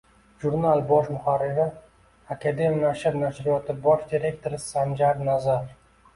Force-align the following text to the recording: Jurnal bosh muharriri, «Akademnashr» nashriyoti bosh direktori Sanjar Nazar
Jurnal 0.43 0.79
bosh 0.91 1.11
muharriri, 1.15 1.65
«Akademnashr» 2.37 3.19
nashriyoti 3.25 3.77
bosh 3.85 4.09
direktori 4.17 4.63
Sanjar 4.67 5.23
Nazar 5.31 5.71